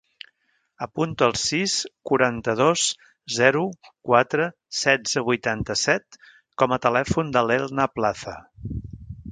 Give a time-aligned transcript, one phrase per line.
[0.85, 1.75] Apunta el sis,
[2.11, 2.85] quaranta-dos,
[3.35, 3.61] zero,
[4.09, 4.49] quatre,
[4.81, 6.19] setze, vuitanta-set
[6.63, 8.37] com a telèfon de l'Elna Plaza.